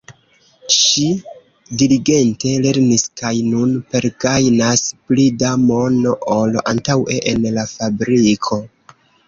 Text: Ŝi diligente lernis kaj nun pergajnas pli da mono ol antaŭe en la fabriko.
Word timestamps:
Ŝi 0.75 1.03
diligente 1.81 2.53
lernis 2.63 3.03
kaj 3.21 3.33
nun 3.51 3.75
pergajnas 3.93 4.85
pli 5.11 5.29
da 5.45 5.53
mono 5.69 6.17
ol 6.39 6.59
antaŭe 6.75 7.23
en 7.37 7.49
la 7.59 7.71
fabriko. 7.77 8.63